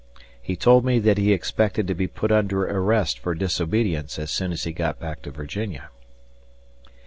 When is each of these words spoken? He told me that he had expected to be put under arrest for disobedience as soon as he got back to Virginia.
He 0.41 0.55
told 0.55 0.83
me 0.83 0.97
that 0.97 1.19
he 1.19 1.29
had 1.29 1.35
expected 1.35 1.87
to 1.87 1.93
be 1.93 2.07
put 2.07 2.31
under 2.31 2.65
arrest 2.67 3.19
for 3.19 3.35
disobedience 3.35 4.17
as 4.17 4.31
soon 4.31 4.51
as 4.51 4.63
he 4.63 4.73
got 4.73 4.97
back 4.99 5.21
to 5.21 5.29
Virginia. 5.29 5.91